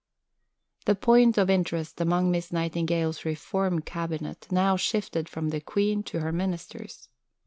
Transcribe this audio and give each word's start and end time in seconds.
V 0.79 0.83
The 0.85 0.95
point 0.95 1.37
of 1.37 1.47
interest 1.47 2.01
among 2.01 2.31
Miss 2.31 2.51
Nightingale's 2.51 3.23
Reform 3.23 3.81
"Cabinet" 3.83 4.47
now 4.51 4.75
shifted 4.75 5.29
from 5.29 5.49
the 5.49 5.61
Queen 5.61 6.01
to 6.05 6.21
her 6.21 6.31
Ministers. 6.31 7.07